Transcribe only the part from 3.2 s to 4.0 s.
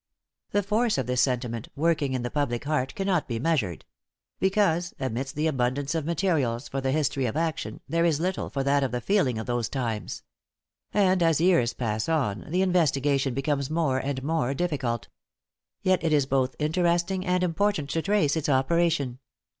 be measured;